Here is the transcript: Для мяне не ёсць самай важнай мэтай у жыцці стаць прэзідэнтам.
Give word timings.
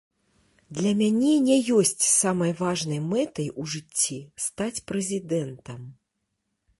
Для 0.77 0.91
мяне 1.01 1.33
не 1.49 1.57
ёсць 1.79 2.03
самай 2.21 2.53
важнай 2.63 2.99
мэтай 3.11 3.47
у 3.65 3.65
жыцці 3.73 4.17
стаць 4.47 4.73
прэзідэнтам. 4.93 5.79